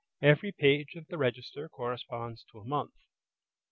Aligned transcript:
Every 0.23 0.51
page 0.51 0.95
of 0.95 1.05
the 1.09 1.17
register 1.19 1.69
corresponds 1.69 2.43
to 2.51 2.57
a 2.57 2.65
month. 2.65 2.93